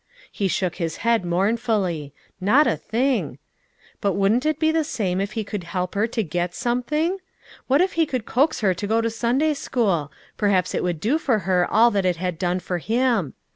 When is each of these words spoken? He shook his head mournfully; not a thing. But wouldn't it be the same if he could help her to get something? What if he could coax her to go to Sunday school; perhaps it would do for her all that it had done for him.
He 0.31 0.47
shook 0.47 0.77
his 0.77 0.97
head 1.05 1.23
mournfully; 1.23 2.11
not 2.41 2.65
a 2.65 2.75
thing. 2.75 3.37
But 4.01 4.13
wouldn't 4.13 4.47
it 4.47 4.57
be 4.57 4.71
the 4.71 4.83
same 4.83 5.21
if 5.21 5.33
he 5.33 5.43
could 5.43 5.63
help 5.63 5.93
her 5.93 6.07
to 6.07 6.23
get 6.23 6.55
something? 6.55 7.19
What 7.67 7.81
if 7.81 7.93
he 7.93 8.07
could 8.07 8.25
coax 8.25 8.61
her 8.61 8.73
to 8.73 8.87
go 8.87 8.99
to 9.01 9.11
Sunday 9.11 9.53
school; 9.53 10.11
perhaps 10.37 10.73
it 10.73 10.81
would 10.81 10.99
do 10.99 11.19
for 11.19 11.37
her 11.45 11.67
all 11.71 11.91
that 11.91 12.05
it 12.07 12.15
had 12.15 12.39
done 12.39 12.59
for 12.59 12.79
him. 12.79 13.35